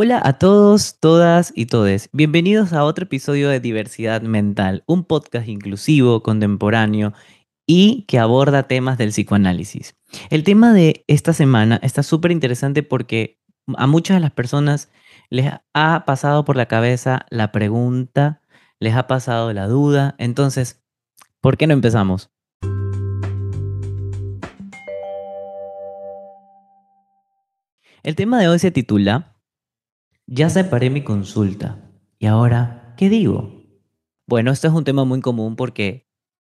[0.00, 2.08] Hola a todos, todas y todes.
[2.12, 7.14] Bienvenidos a otro episodio de Diversidad Mental, un podcast inclusivo, contemporáneo
[7.66, 9.96] y que aborda temas del psicoanálisis.
[10.30, 13.40] El tema de esta semana está súper interesante porque
[13.76, 14.88] a muchas de las personas
[15.30, 18.40] les ha pasado por la cabeza la pregunta,
[18.78, 20.14] les ha pasado la duda.
[20.18, 20.80] Entonces,
[21.40, 22.30] ¿por qué no empezamos?
[28.04, 29.34] El tema de hoy se titula
[30.30, 31.90] Ya separé mi consulta.
[32.18, 33.62] ¿Y ahora qué digo?
[34.26, 36.06] Bueno, esto es un tema muy común porque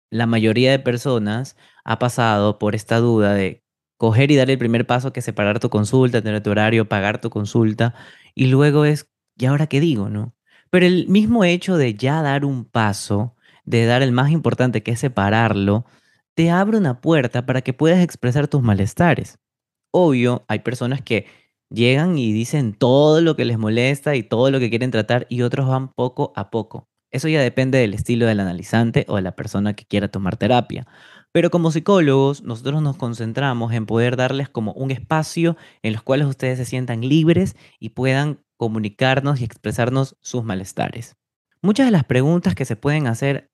[0.09, 3.63] la mayoría de personas ha pasado por esta duda de
[3.95, 7.21] coger y dar el primer paso que es separar tu consulta, tener tu horario, pagar
[7.21, 7.95] tu consulta
[8.35, 10.09] y luego es, ¿y ahora qué digo?
[10.09, 10.35] ¿No?
[10.70, 14.91] Pero el mismo hecho de ya dar un paso, de dar el más importante que
[14.91, 15.85] es separarlo,
[16.34, 19.39] te abre una puerta para que puedas expresar tus malestares.
[19.91, 21.27] Obvio, hay personas que
[21.69, 25.41] llegan y dicen todo lo que les molesta y todo lo que quieren tratar y
[25.41, 26.87] otros van poco a poco.
[27.11, 30.85] Eso ya depende del estilo del analizante o de la persona que quiera tomar terapia.
[31.31, 36.27] Pero como psicólogos, nosotros nos concentramos en poder darles como un espacio en los cuales
[36.27, 41.17] ustedes se sientan libres y puedan comunicarnos y expresarnos sus malestares.
[41.61, 43.51] Muchas de las preguntas que se pueden hacer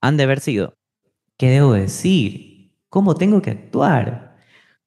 [0.00, 0.74] han de haber sido,
[1.36, 2.72] ¿qué debo decir?
[2.88, 4.38] ¿Cómo tengo que actuar?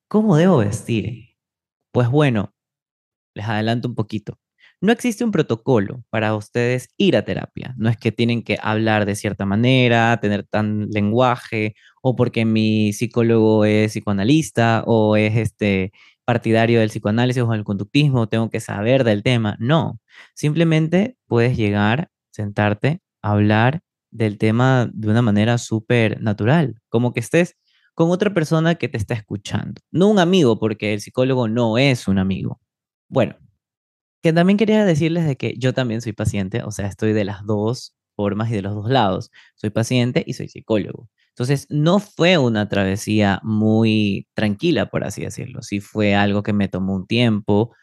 [0.07, 1.37] ¿Cómo debo vestir?
[1.91, 2.53] Pues bueno,
[3.33, 4.37] les adelanto un poquito.
[4.81, 7.75] No existe un protocolo para ustedes ir a terapia.
[7.77, 12.93] No es que tienen que hablar de cierta manera, tener tan lenguaje, o porque mi
[12.93, 15.91] psicólogo es psicoanalista o es este
[16.25, 19.57] partidario del psicoanálisis o del conductismo, tengo que saber del tema.
[19.59, 19.99] No,
[20.33, 27.57] simplemente puedes llegar, sentarte, hablar del tema de una manera súper natural, como que estés
[27.95, 29.81] con otra persona que te está escuchando.
[29.91, 32.60] No un amigo, porque el psicólogo no es un amigo.
[33.13, 33.35] Bueno,
[34.23, 37.45] que también quería decirles de que yo también soy paciente, o sea, estoy de las
[37.45, 39.31] dos formas y de los dos lados.
[39.55, 41.09] Soy paciente y soy psicólogo.
[41.29, 45.61] Entonces, no fue una travesía muy tranquila, por así decirlo.
[45.63, 47.73] Sí fue algo que me tomó un tiempo.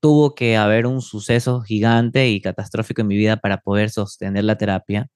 [0.00, 4.58] Tuvo que haber un suceso gigante y catastrófico en mi vida para poder sostener la
[4.58, 5.08] terapia.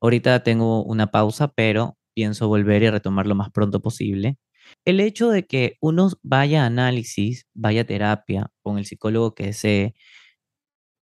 [0.00, 4.38] Ahorita tengo una pausa, pero pienso volver y retomar lo más pronto posible.
[4.84, 9.46] El hecho de que uno vaya a análisis, vaya a terapia con el psicólogo que
[9.46, 9.94] desee,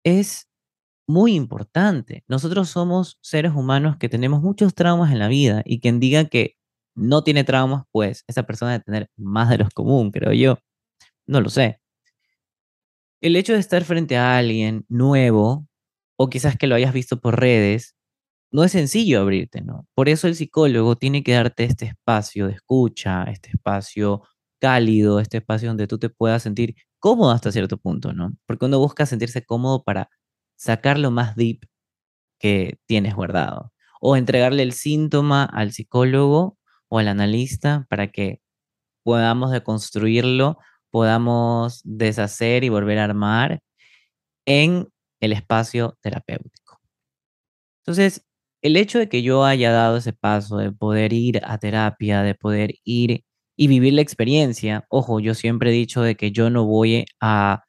[0.04, 0.49] es
[1.09, 2.25] muy importante.
[2.28, 6.56] Nosotros somos seres humanos que tenemos muchos traumas en la vida y quien diga que
[6.97, 10.59] no tiene traumas, pues esa persona debe tener más de los común, creo yo.
[11.27, 11.81] No lo sé.
[13.22, 15.66] El hecho de estar frente a alguien nuevo,
[16.19, 17.96] o quizás que lo hayas visto por redes,
[18.56, 19.87] no es sencillo abrirte, ¿no?
[19.94, 24.22] Por eso el psicólogo tiene que darte este espacio de escucha, este espacio
[24.59, 28.33] cálido, este espacio donde tú te puedas sentir cómodo hasta cierto punto, ¿no?
[28.47, 30.09] Porque uno busca sentirse cómodo para
[30.56, 31.66] sacar lo más deep
[32.41, 36.59] que tienes guardado o entregarle el síntoma al psicólogo
[36.89, 38.41] o al analista para que
[39.05, 40.59] podamos deconstruirlo,
[40.91, 43.61] podamos deshacer y volver a armar
[44.47, 44.89] en
[45.21, 46.81] el espacio terapéutico.
[47.87, 48.26] Entonces,
[48.66, 52.34] el hecho de que yo haya dado ese paso de poder ir a terapia, de
[52.34, 53.25] poder ir
[53.56, 57.62] y vivir la experiencia, ojo, yo siempre he dicho de que yo no voy a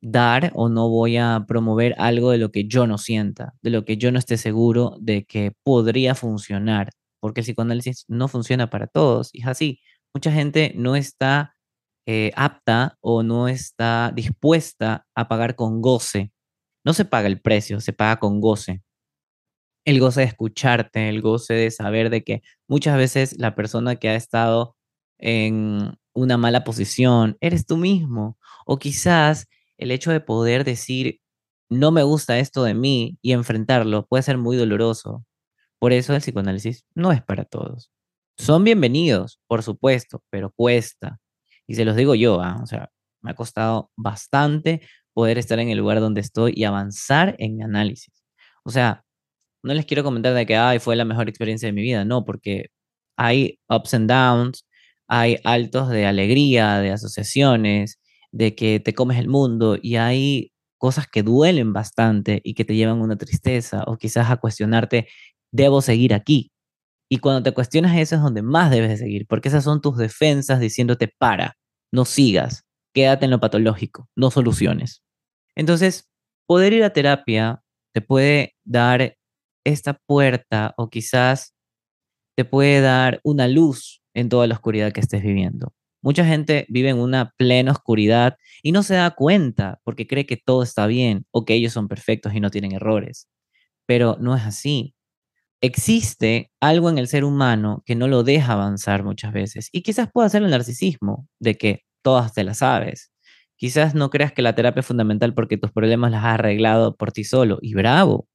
[0.00, 3.84] dar o no voy a promover algo de lo que yo no sienta, de lo
[3.84, 8.86] que yo no esté seguro de que podría funcionar, porque el psicoanálisis no funciona para
[8.86, 9.80] todos y es así.
[10.14, 11.54] Mucha gente no está
[12.06, 16.32] eh, apta o no está dispuesta a pagar con goce.
[16.84, 18.82] No se paga el precio, se paga con goce
[19.84, 24.08] el goce de escucharte, el goce de saber de que muchas veces la persona que
[24.08, 24.76] ha estado
[25.18, 28.38] en una mala posición eres tú mismo.
[28.66, 29.46] O quizás
[29.76, 31.20] el hecho de poder decir,
[31.68, 35.24] no me gusta esto de mí y enfrentarlo puede ser muy doloroso.
[35.78, 37.90] Por eso el psicoanálisis no es para todos.
[38.38, 41.20] Son bienvenidos, por supuesto, pero cuesta.
[41.66, 42.60] Y se los digo yo, ¿ah?
[42.62, 42.90] o sea,
[43.22, 47.62] me ha costado bastante poder estar en el lugar donde estoy y avanzar en mi
[47.62, 48.24] análisis.
[48.64, 49.03] O sea,
[49.64, 52.24] no les quiero comentar de que Ay, fue la mejor experiencia de mi vida, no,
[52.24, 52.66] porque
[53.16, 54.66] hay ups and downs,
[55.08, 57.98] hay altos de alegría, de asociaciones,
[58.32, 62.74] de que te comes el mundo y hay cosas que duelen bastante y que te
[62.76, 65.08] llevan a una tristeza o quizás a cuestionarte,
[65.52, 66.50] ¿debo seguir aquí?
[67.10, 69.96] Y cuando te cuestionas eso es donde más debes de seguir, porque esas son tus
[69.98, 71.56] defensas diciéndote, para,
[71.92, 72.64] no sigas,
[72.94, 75.02] quédate en lo patológico, no soluciones.
[75.56, 76.10] Entonces,
[76.46, 77.62] poder ir a terapia
[77.94, 79.16] te puede dar
[79.64, 81.54] esta puerta o quizás
[82.36, 85.72] te puede dar una luz en toda la oscuridad que estés viviendo.
[86.02, 90.36] Mucha gente vive en una plena oscuridad y no se da cuenta porque cree que
[90.36, 93.28] todo está bien o que ellos son perfectos y no tienen errores.
[93.86, 94.94] Pero no es así.
[95.62, 100.10] Existe algo en el ser humano que no lo deja avanzar muchas veces y quizás
[100.12, 103.12] pueda ser el narcisismo, de que todas te las sabes.
[103.56, 107.12] Quizás no creas que la terapia es fundamental porque tus problemas las has arreglado por
[107.12, 108.28] ti solo y bravo.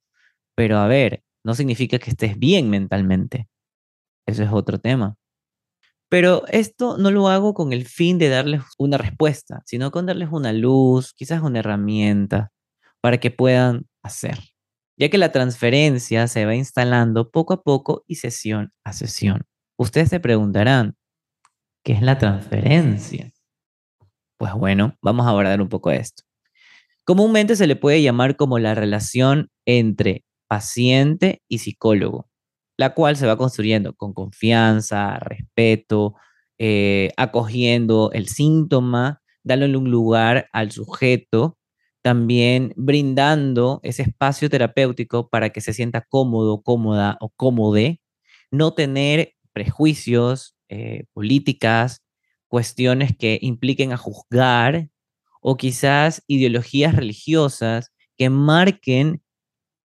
[0.60, 3.48] Pero a ver, no significa que estés bien mentalmente.
[4.26, 5.16] Eso es otro tema.
[6.10, 10.28] Pero esto no lo hago con el fin de darles una respuesta, sino con darles
[10.30, 12.52] una luz, quizás una herramienta
[13.00, 14.38] para que puedan hacer,
[14.98, 19.46] ya que la transferencia se va instalando poco a poco y sesión a sesión.
[19.78, 20.94] Ustedes se preguntarán,
[21.82, 23.32] ¿qué es la transferencia?
[24.36, 26.22] Pues bueno, vamos a abordar un poco esto.
[27.06, 32.30] Comúnmente se le puede llamar como la relación entre paciente y psicólogo
[32.80, 36.14] la cual se va construyendo con confianza, respeto,
[36.58, 41.58] eh, acogiendo el síntoma, dándole un lugar al sujeto,
[42.02, 48.00] también brindando ese espacio terapéutico para que se sienta cómodo, cómoda o cómode,
[48.50, 52.02] no tener prejuicios, eh, políticas,
[52.48, 54.88] cuestiones que impliquen a juzgar
[55.42, 59.22] o quizás ideologías religiosas que marquen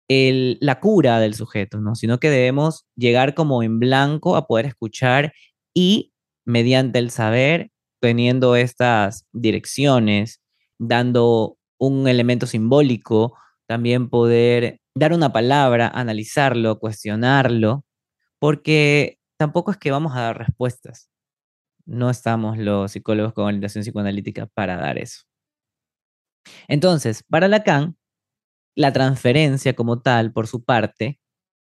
[0.09, 1.95] la cura del sujeto, ¿no?
[1.95, 5.33] Sino que debemos llegar como en blanco a poder escuchar
[5.74, 6.13] y
[6.45, 10.42] mediante el saber, teniendo estas direcciones,
[10.80, 13.36] dando un elemento simbólico,
[13.68, 17.83] también poder dar una palabra, analizarlo, cuestionarlo,
[18.39, 21.10] porque tampoco es que vamos a dar respuestas.
[21.86, 25.24] No estamos los psicólogos con orientación psicoanalítica para dar eso.
[26.68, 27.96] Entonces, para Lacan,
[28.77, 31.19] la transferencia como tal, por su parte,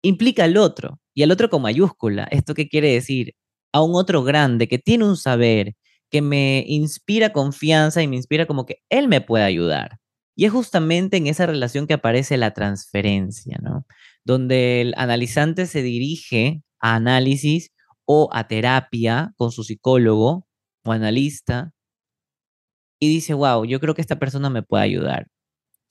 [0.03, 2.27] implica al otro, y al otro con mayúscula.
[2.31, 3.35] ¿Esto qué quiere decir?
[3.73, 5.75] A un otro grande que tiene un saber,
[6.11, 9.99] que me inspira confianza y me inspira como que él me puede ayudar.
[10.35, 13.85] Y es justamente en esa relación que aparece la transferencia, ¿no?
[14.25, 17.71] Donde el analizante se dirige a análisis
[18.05, 20.47] o a terapia con su psicólogo
[20.85, 21.71] o analista
[22.99, 25.27] y dice, wow, yo creo que esta persona me puede ayudar.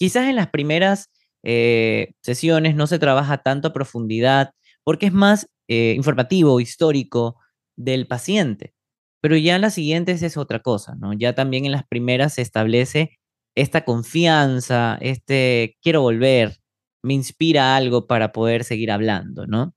[0.05, 1.09] Quizás en las primeras
[1.43, 4.51] eh, sesiones no se trabaja tanto a profundidad
[4.85, 7.41] porque es más eh, informativo, histórico
[7.75, 8.75] del paciente,
[9.23, 11.15] pero ya en las siguientes es otra cosa, ¿no?
[11.15, 13.19] Ya también en las primeras se establece
[13.55, 16.59] esta confianza, este quiero volver,
[17.03, 19.75] me inspira algo para poder seguir hablando, ¿no?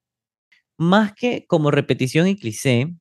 [0.78, 2.94] Más que como repetición y cliché,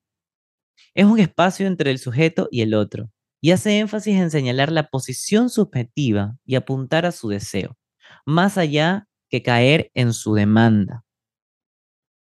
[0.95, 3.11] es un espacio entre el sujeto y el otro,
[3.41, 7.77] y hace énfasis en señalar la posición subjetiva y apuntar a su deseo,
[8.25, 11.03] más allá que caer en su demanda.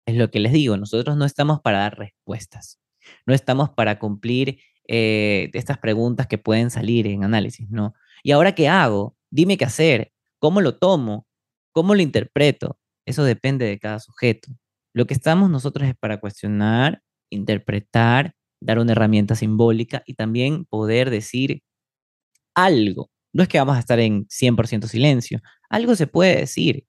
[0.06, 2.79] Es lo que les digo, nosotros no estamos para dar respuestas,
[3.25, 7.95] no estamos para cumplir eh, estas preguntas que pueden salir en análisis, ¿no?
[8.23, 9.15] ¿Y ahora qué hago?
[9.31, 11.27] Dime qué hacer, cómo lo tomo,
[11.71, 12.79] cómo lo interpreto.
[13.06, 14.51] Eso depende de cada sujeto.
[14.94, 21.09] Lo que estamos nosotros es para cuestionar, interpretar dar una herramienta simbólica y también poder
[21.09, 21.61] decir
[22.55, 23.11] algo.
[23.33, 26.85] No es que vamos a estar en 100% silencio, algo se puede decir.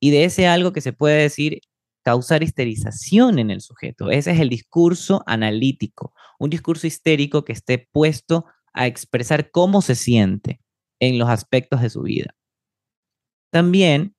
[0.00, 1.60] Y de ese algo que se puede decir,
[2.04, 4.10] causar histerización en el sujeto.
[4.10, 9.94] Ese es el discurso analítico, un discurso histérico que esté puesto a expresar cómo se
[9.94, 10.60] siente
[11.00, 12.34] en los aspectos de su vida.
[13.52, 14.14] También,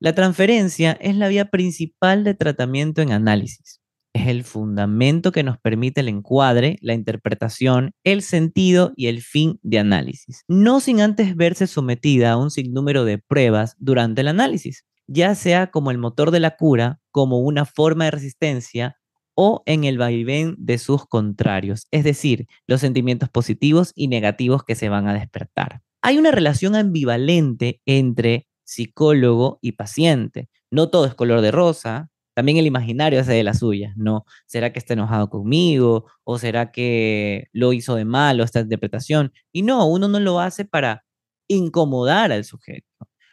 [0.00, 3.79] la transferencia es la vía principal de tratamiento en análisis
[4.12, 9.58] es el fundamento que nos permite el encuadre, la interpretación, el sentido y el fin
[9.62, 14.84] de análisis, no sin antes verse sometida a un sinnúmero de pruebas durante el análisis,
[15.06, 18.96] ya sea como el motor de la cura, como una forma de resistencia
[19.34, 24.74] o en el vaivén de sus contrarios, es decir, los sentimientos positivos y negativos que
[24.74, 25.80] se van a despertar.
[26.02, 30.48] Hay una relación ambivalente entre psicólogo y paciente.
[30.70, 34.24] No todo es color de rosa, también el imaginario hace de las suyas, ¿no?
[34.46, 36.06] ¿Será que está enojado conmigo?
[36.24, 39.32] ¿O será que lo hizo de malo esta interpretación?
[39.52, 41.04] Y no, uno no lo hace para
[41.48, 42.86] incomodar al sujeto,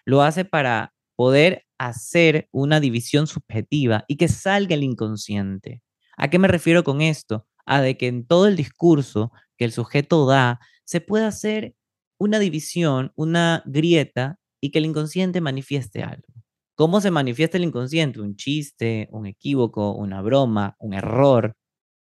[0.05, 5.81] lo hace para poder hacer una división subjetiva y que salga el inconsciente.
[6.17, 7.45] ¿A qué me refiero con esto?
[7.65, 11.75] A de que en todo el discurso que el sujeto da se pueda hacer
[12.19, 16.36] una división, una grieta y que el inconsciente manifieste algo.
[16.77, 18.21] ¿Cómo se manifiesta el inconsciente?
[18.21, 21.55] Un chiste, un equívoco, una broma, un error,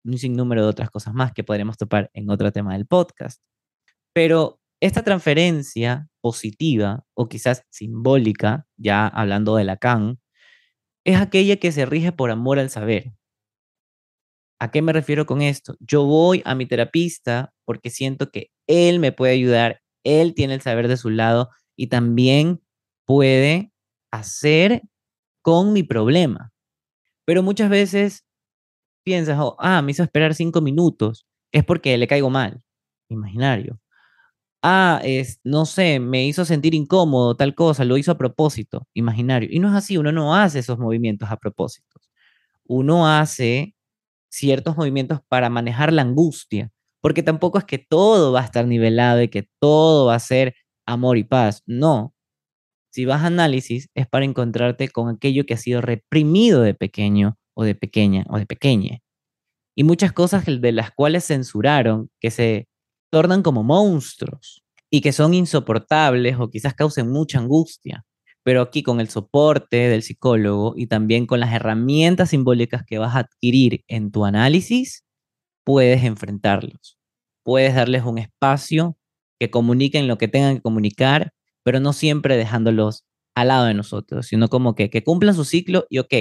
[0.04, 3.40] un sinnúmero de otras cosas más que podremos topar en otro tema del podcast.
[4.12, 10.18] Pero esta transferencia positiva o quizás simbólica, ya hablando de Lacan,
[11.04, 13.12] es aquella que se rige por amor al saber.
[14.58, 15.76] ¿A qué me refiero con esto?
[15.78, 20.60] Yo voy a mi terapista porque siento que él me puede ayudar, él tiene el
[20.60, 22.60] saber de su lado y también
[23.04, 23.70] puede
[24.18, 24.82] hacer
[25.42, 26.52] con mi problema.
[27.26, 28.24] Pero muchas veces
[29.04, 32.62] piensas, oh, ah, me hizo esperar cinco minutos, es porque le caigo mal,
[33.08, 33.80] imaginario.
[34.62, 39.48] Ah, es, no sé, me hizo sentir incómodo, tal cosa, lo hizo a propósito, imaginario.
[39.52, 42.00] Y no es así, uno no hace esos movimientos a propósito.
[42.64, 43.76] Uno hace
[44.30, 49.22] ciertos movimientos para manejar la angustia, porque tampoco es que todo va a estar nivelado
[49.22, 50.56] y que todo va a ser
[50.86, 51.62] amor y paz.
[51.66, 52.15] No.
[52.96, 57.36] Si vas a análisis es para encontrarte con aquello que ha sido reprimido de pequeño
[57.52, 59.00] o de pequeña o de pequeña.
[59.76, 62.68] Y muchas cosas de las cuales censuraron, que se
[63.12, 68.02] tornan como monstruos y que son insoportables o quizás causen mucha angustia.
[68.42, 73.14] Pero aquí con el soporte del psicólogo y también con las herramientas simbólicas que vas
[73.14, 75.04] a adquirir en tu análisis,
[75.64, 76.96] puedes enfrentarlos.
[77.44, 78.96] Puedes darles un espacio
[79.38, 81.34] que comuniquen lo que tengan que comunicar,
[81.66, 83.04] pero no siempre dejándolos
[83.34, 86.14] al lado de nosotros, sino como que, que cumplan su ciclo y ok,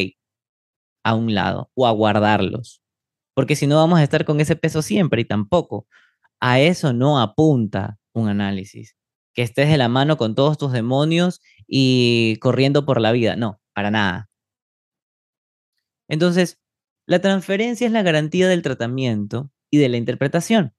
[1.03, 2.81] a un lado o a guardarlos.
[3.35, 5.85] Porque si no vamos a estar con ese peso siempre y tampoco.
[6.39, 8.95] A eso no apunta un análisis.
[9.35, 13.35] Que estés de la mano con todos tus demonios y corriendo por la vida.
[13.35, 14.31] No, para nada.
[16.07, 16.57] Entonces,
[17.05, 20.73] la transferencia es la garantía del tratamiento y de la interpretación.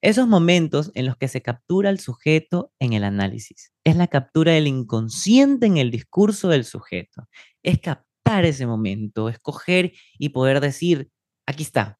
[0.00, 3.72] Esos momentos en los que se captura al sujeto en el análisis.
[3.84, 7.28] Es la captura del inconsciente en el discurso del sujeto.
[7.62, 11.10] Es captar ese momento, escoger y poder decir,
[11.46, 11.98] aquí está.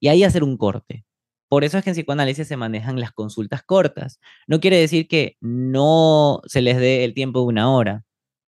[0.00, 1.04] Y ahí hacer un corte.
[1.48, 4.20] Por eso es que en psicoanálisis se manejan las consultas cortas.
[4.46, 8.04] No quiere decir que no se les dé el tiempo de una hora.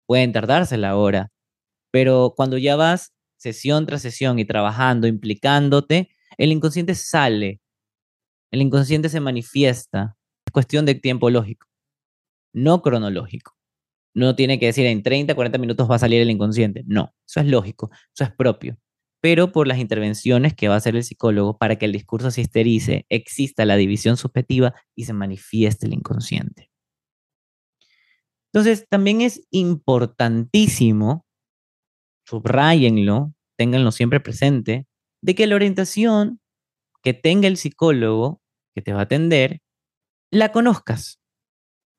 [0.07, 1.31] Pueden tardarse la hora.
[1.91, 7.61] Pero cuando ya vas sesión tras sesión y trabajando, implicándote, el inconsciente sale.
[8.51, 10.15] El inconsciente se manifiesta.
[10.45, 11.67] Es cuestión de tiempo lógico,
[12.53, 13.55] no cronológico.
[14.15, 16.83] No tiene que decir en 30, 40 minutos va a salir el inconsciente.
[16.87, 18.77] No, eso es lógico, eso es propio
[19.21, 22.41] pero por las intervenciones que va a hacer el psicólogo para que el discurso se
[22.41, 26.69] esterice, exista la división subjetiva y se manifieste el inconsciente.
[28.51, 31.25] Entonces, también es importantísimo,
[32.25, 34.87] subrayenlo, ténganlo siempre presente,
[35.21, 36.39] de que la orientación
[37.03, 38.38] que tenga el psicólogo
[38.73, 39.61] que te va a atender,
[40.31, 41.19] la conozcas.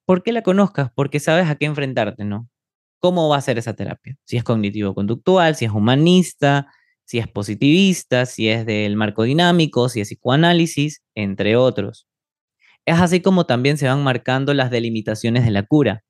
[0.07, 0.91] ¿Por qué la conozcas?
[0.95, 2.49] Porque sabes a qué enfrentarte, ¿no?
[3.01, 4.17] ¿Cómo va a ser esa terapia?
[4.25, 6.69] Si es cognitivo-conductual, si es humanista,
[7.05, 12.07] si es positivista, si es del marco dinámico, si es psicoanálisis, entre otros.
[12.87, 16.05] Es así como también se van marcando las delimitaciones de la cura.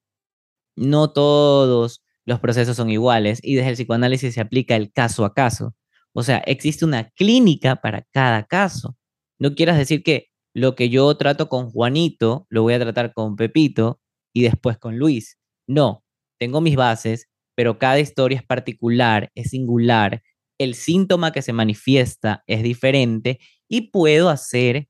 [0.77, 5.35] No todos los procesos son iguales y desde el psicoanálisis se aplica el caso a
[5.35, 5.75] caso.
[6.13, 8.97] O sea, existe una clínica para cada caso.
[9.39, 13.37] No quieras decir que lo que yo trato con Juanito lo voy a tratar con
[13.37, 14.01] Pepito
[14.35, 15.39] y después con Luis.
[15.69, 16.05] No,
[16.39, 20.23] tengo mis bases, pero cada historia es particular, es singular
[20.61, 24.89] el síntoma que se manifiesta es diferente y puedo hacer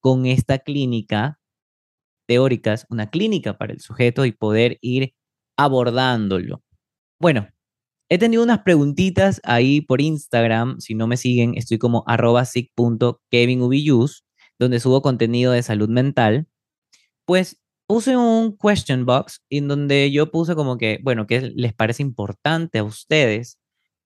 [0.00, 1.38] con esta clínica
[2.26, 5.14] teóricas una clínica para el sujeto y poder ir
[5.56, 6.64] abordándolo.
[7.20, 7.48] Bueno,
[8.10, 10.80] he tenido unas preguntitas ahí por Instagram.
[10.80, 12.44] Si no me siguen, estoy como arroba
[14.58, 16.46] donde subo contenido de salud mental.
[17.26, 22.02] Pues puse un question box en donde yo puse como que, bueno, ¿qué les parece
[22.02, 23.58] importante a ustedes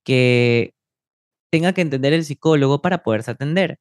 [0.05, 0.75] que
[1.51, 3.79] tenga que entender el psicólogo para poderse atender.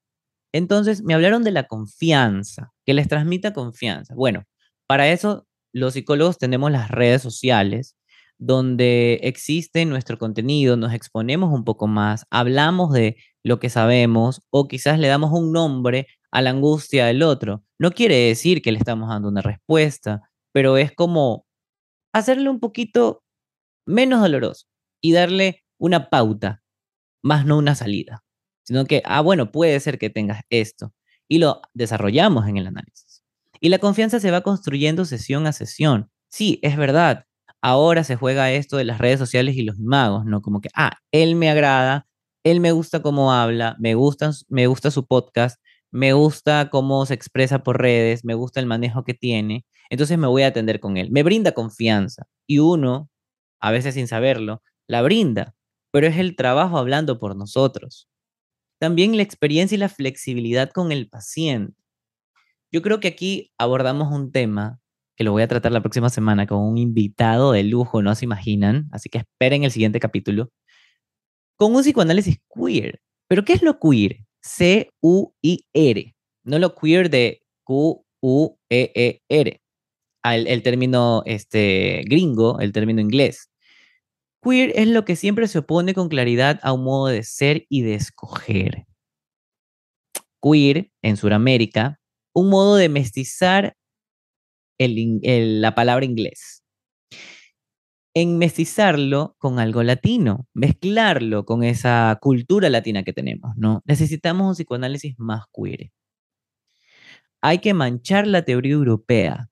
[0.53, 4.15] Entonces, me hablaron de la confianza, que les transmita confianza.
[4.15, 4.45] Bueno,
[4.87, 7.95] para eso los psicólogos tenemos las redes sociales
[8.39, 14.67] donde existe nuestro contenido, nos exponemos un poco más, hablamos de lo que sabemos o
[14.67, 17.63] quizás le damos un nombre a la angustia del otro.
[17.79, 21.45] No quiere decir que le estamos dando una respuesta, pero es como
[22.13, 23.23] hacerle un poquito
[23.85, 24.67] menos doloroso
[25.01, 26.61] y darle una pauta
[27.23, 28.23] más no una salida,
[28.63, 30.93] sino que, ah, bueno, puede ser que tengas esto.
[31.27, 33.23] Y lo desarrollamos en el análisis.
[33.59, 36.09] Y la confianza se va construyendo sesión a sesión.
[36.29, 37.25] Sí, es verdad.
[37.61, 40.41] Ahora se juega esto de las redes sociales y los magos, ¿no?
[40.41, 42.07] Como que, ah, él me agrada,
[42.43, 45.59] él me gusta cómo habla, me gusta, me gusta su podcast,
[45.91, 50.27] me gusta cómo se expresa por redes, me gusta el manejo que tiene, entonces me
[50.27, 51.11] voy a atender con él.
[51.11, 53.09] Me brinda confianza y uno,
[53.61, 55.55] a veces sin saberlo, la brinda
[55.91, 58.07] pero es el trabajo hablando por nosotros.
[58.79, 61.75] También la experiencia y la flexibilidad con el paciente.
[62.71, 64.79] Yo creo que aquí abordamos un tema
[65.15, 68.25] que lo voy a tratar la próxima semana con un invitado de lujo, no se
[68.25, 70.49] imaginan, así que esperen el siguiente capítulo,
[71.57, 73.01] con un psicoanálisis queer.
[73.27, 74.25] Pero ¿qué es lo queer?
[74.41, 76.15] C-U-I-R.
[76.43, 79.61] No lo queer de Q-U-E-E-R.
[80.23, 83.49] El, el, término este, gringo, el término inglés.
[84.41, 87.81] Queer es lo que siempre se opone con claridad a un modo de ser y
[87.81, 88.85] de escoger.
[90.41, 91.99] Queer, en Sudamérica,
[92.33, 93.75] un modo de mestizar
[94.77, 96.58] la palabra inglés.
[98.21, 103.81] En mestizarlo con algo latino, mezclarlo con esa cultura latina que tenemos, ¿no?
[103.85, 105.93] Necesitamos un psicoanálisis más queer.
[107.39, 109.49] Hay que manchar la teoría europea,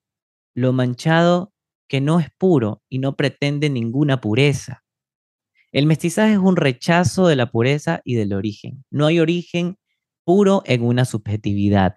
[0.54, 1.54] lo manchado
[1.88, 4.84] que no es puro y no pretende ninguna pureza.
[5.72, 8.84] El mestizaje es un rechazo de la pureza y del origen.
[8.90, 9.78] No hay origen
[10.24, 11.94] puro en una subjetividad,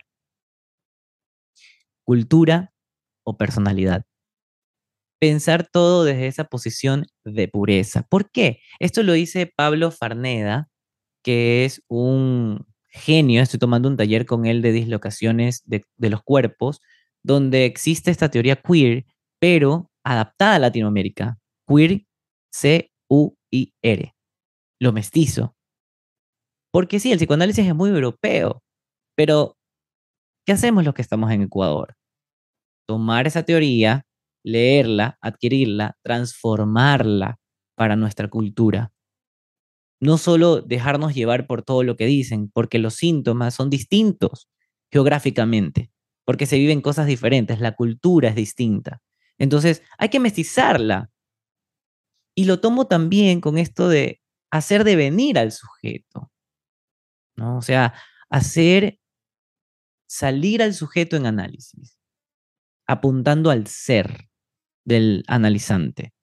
[2.05, 2.71] cultura
[3.25, 4.05] o personalidad.
[5.21, 8.01] Pensar todo desde esa posición de pureza.
[8.09, 8.59] ¿Por qué?
[8.79, 10.69] Esto lo dice Pablo Farneda,
[11.23, 13.43] que es un genio.
[13.43, 16.81] Estoy tomando un taller con él de dislocaciones de, de los cuerpos,
[17.23, 19.05] donde existe esta teoría queer,
[19.39, 21.37] pero adaptada a Latinoamérica.
[21.67, 22.03] Queer,
[22.51, 24.15] C-U-I-R.
[24.79, 25.55] Lo mestizo.
[26.73, 28.63] Porque sí, el psicoanálisis es muy europeo,
[29.15, 29.55] pero
[30.45, 31.95] ¿qué hacemos los que estamos en Ecuador?
[32.87, 34.05] Tomar esa teoría,
[34.43, 37.39] leerla, adquirirla, transformarla
[37.75, 38.93] para nuestra cultura.
[40.00, 44.50] No solo dejarnos llevar por todo lo que dicen, porque los síntomas son distintos
[44.91, 45.91] geográficamente,
[46.25, 49.01] porque se viven cosas diferentes, la cultura es distinta.
[49.38, 51.10] Entonces, hay que mestizarla.
[52.36, 54.21] Y lo tomo también con esto de
[54.51, 56.31] hacer devenir al sujeto.
[57.36, 57.57] ¿no?
[57.57, 57.93] O sea,
[58.29, 59.00] hacer
[60.07, 61.98] salir al sujeto en análisis,
[62.88, 64.30] apuntando al ser
[64.85, 66.13] del analizante.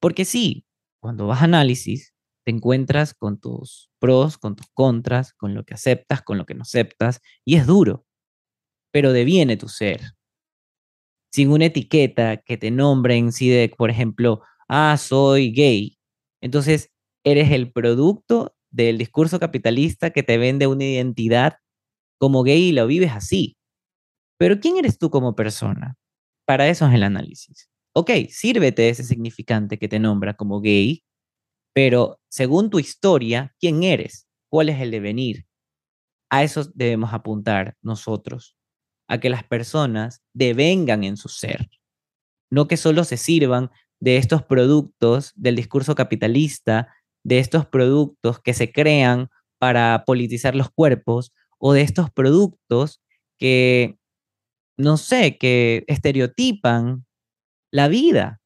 [0.00, 0.64] Porque sí,
[1.00, 5.74] cuando vas a análisis, te encuentras con tus pros, con tus contras, con lo que
[5.74, 8.06] aceptas, con lo que no aceptas, y es duro,
[8.92, 10.00] pero deviene tu ser.
[11.32, 15.98] Sin una etiqueta que te nombren, si de, por ejemplo, ah, soy gay,
[16.40, 16.90] entonces
[17.24, 21.58] eres el producto del discurso capitalista que te vende una identidad
[22.18, 23.56] como gay y lo vives así.
[24.38, 25.96] Pero ¿quién eres tú como persona?
[26.48, 27.68] Para eso es el análisis.
[27.94, 31.04] Ok, sírvete ese significante que te nombra como gay,
[31.74, 34.26] pero según tu historia, ¿quién eres?
[34.50, 35.46] ¿Cuál es el devenir?
[36.30, 38.56] A eso debemos apuntar nosotros,
[39.08, 41.68] a que las personas devengan en su ser,
[42.50, 46.88] no que solo se sirvan de estos productos del discurso capitalista
[47.24, 53.02] de estos productos que se crean para politizar los cuerpos o de estos productos
[53.38, 53.98] que,
[54.78, 57.04] no sé, que estereotipan
[57.72, 58.40] la vida.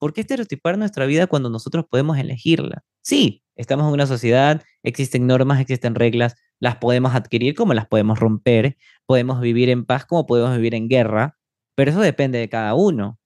[0.00, 2.84] ¿Por qué estereotipar nuestra vida cuando nosotros podemos elegirla?
[3.02, 8.18] Sí, estamos en una sociedad, existen normas, existen reglas, las podemos adquirir como las podemos
[8.18, 11.36] romper, podemos vivir en paz como podemos vivir en guerra,
[11.76, 13.18] pero eso depende de cada uno.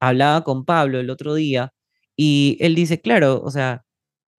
[0.00, 1.72] Hablaba con Pablo el otro día
[2.16, 3.84] y él dice, claro, o sea,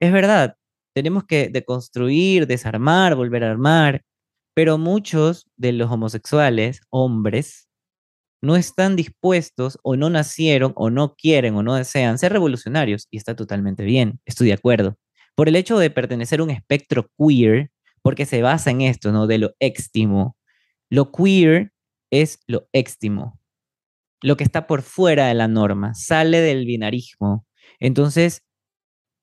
[0.01, 0.57] es verdad,
[0.95, 4.03] tenemos que deconstruir, desarmar, volver a armar,
[4.59, 7.69] pero muchos de los homosexuales, hombres,
[8.41, 13.15] no están dispuestos o no nacieron o no quieren o no desean ser revolucionarios y
[13.15, 14.97] está totalmente bien, estoy de acuerdo.
[15.33, 19.27] Por el hecho de pertenecer a un espectro queer, porque se basa en esto, ¿no?
[19.27, 20.35] De lo éxtimo.
[20.89, 21.71] Lo queer
[22.11, 23.39] es lo éxtimo,
[24.21, 27.45] lo que está por fuera de la norma, sale del binarismo.
[27.79, 28.43] Entonces,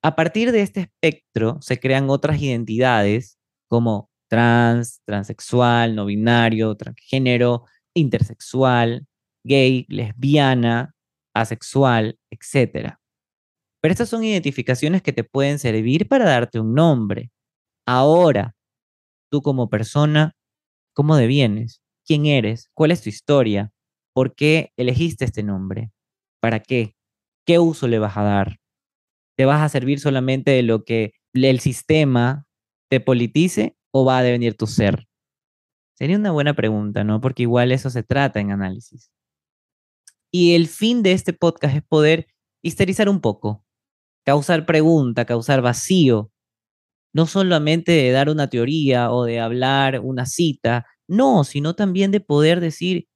[0.02, 7.64] a partir de este espectro se crean otras identidades como trans, transexual, no binario, transgénero,
[7.94, 9.06] intersexual,
[9.44, 10.94] gay, lesbiana,
[11.34, 12.96] asexual, etc.
[13.80, 17.30] Pero estas son identificaciones que te pueden servir para darte un nombre.
[17.86, 18.54] Ahora,
[19.30, 20.32] tú como persona,
[20.94, 21.80] ¿cómo devienes?
[22.04, 22.70] ¿Quién eres?
[22.74, 23.72] ¿Cuál es tu historia?
[24.14, 25.90] ¿Por qué elegiste este nombre?
[26.40, 26.94] ¿Para qué?
[27.46, 28.58] ¿Qué uso le vas a dar?
[29.36, 32.46] ¿Te vas a servir solamente de lo que el sistema
[32.90, 35.06] te politice o va a devenir tu ser?
[35.94, 37.20] Sería una buena pregunta, ¿no?
[37.20, 39.10] Porque igual eso se trata en análisis.
[40.30, 42.26] Y el fin de este podcast es poder
[42.62, 43.64] histerizar un poco,
[44.26, 46.30] causar pregunta, causar vacío,
[47.14, 52.20] no solamente de dar una teoría o de hablar una cita, no, sino también de
[52.20, 53.08] poder decir,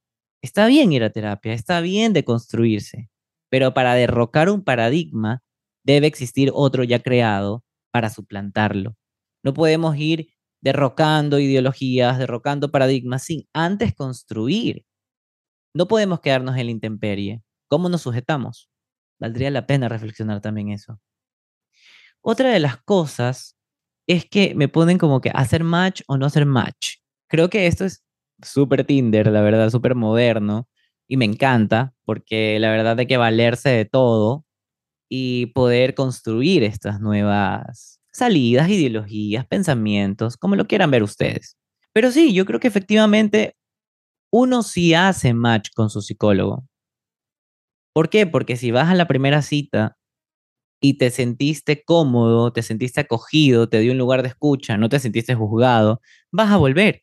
[0.43, 3.11] está bien ir a terapia, está bien de construirse,
[3.51, 5.43] pero para derrocar un paradigma
[5.85, 8.97] debe existir otro ya creado para suplantarlo.
[9.45, 14.85] No podemos ir derrocando ideologías, derrocando paradigmas sin antes construir.
[15.75, 17.43] No podemos quedarnos en la intemperie.
[17.69, 18.71] ¿Cómo nos sujetamos?
[19.21, 21.01] Valdría la pena reflexionar también eso.
[22.23, 23.57] Otra de las cosas
[24.07, 26.97] es que me ponen como que hacer match o no hacer match.
[27.29, 28.05] Creo que esto es
[28.43, 30.69] súper Tinder, la verdad, súper moderno
[31.09, 34.45] y me encanta porque la verdad hay que valerse de todo
[35.09, 41.57] y poder construir estas nuevas salidas, ideologías, pensamientos, como lo quieran ver ustedes.
[41.93, 43.57] Pero sí, yo creo que efectivamente
[44.33, 46.65] uno sí hace match con su psicólogo.
[47.95, 48.27] ¿Por qué?
[48.27, 49.97] Porque si vas a la primera cita
[50.83, 55.01] y te sentiste cómodo, te sentiste acogido, te dio un lugar de escucha, no te
[55.01, 56.01] sentiste juzgado,
[56.33, 57.03] vas a volver.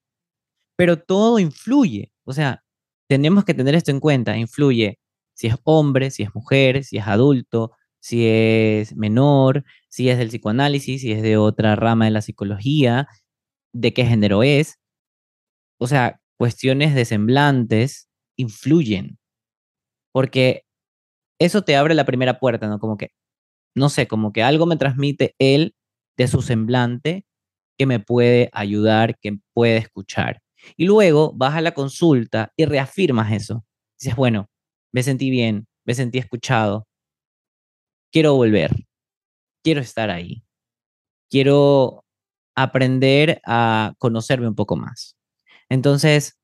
[0.77, 2.11] Pero todo influye.
[2.25, 2.63] O sea,
[3.09, 4.37] tenemos que tener esto en cuenta.
[4.37, 4.99] Influye
[5.35, 7.71] si es hombre, si es mujer, si es adulto,
[8.07, 13.05] si es menor, si es del psicoanálisis, si es de otra rama de la psicología,
[13.73, 14.79] de qué género es.
[15.77, 19.19] O sea, cuestiones de semblantes influyen.
[20.13, 20.63] Porque
[21.37, 22.79] eso te abre la primera puerta, ¿no?
[22.79, 23.09] Como que,
[23.75, 25.75] no sé, como que algo me transmite él
[26.17, 27.25] de su semblante
[27.77, 30.41] que me puede ayudar, que puede escuchar.
[30.77, 33.65] Y luego vas a la consulta y reafirmas eso.
[33.99, 34.49] Dices, bueno,
[34.93, 36.86] me sentí bien, me sentí escuchado,
[38.11, 38.71] quiero volver,
[39.63, 40.43] quiero estar ahí,
[41.29, 42.05] quiero
[42.55, 45.17] aprender a conocerme un poco más.
[45.69, 46.39] Entonces,